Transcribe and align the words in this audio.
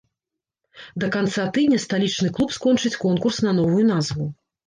Да 1.03 1.09
канца 1.15 1.43
тыдня 1.57 1.79
сталічны 1.83 2.29
клуб 2.39 2.55
скончыць 2.57 2.93
конкурс 3.05 3.37
на 3.49 3.57
новую 3.61 3.83
назву. 3.93 4.27